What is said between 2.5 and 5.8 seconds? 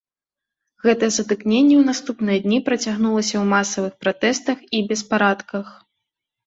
працягнулася ў масавых пратэстах і беспарадках.